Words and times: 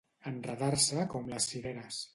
Enredar-se 0.29 1.05
com 1.15 1.31
les 1.35 1.51
cireres. 1.53 2.05